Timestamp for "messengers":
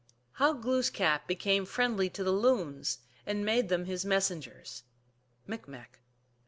4.03-4.81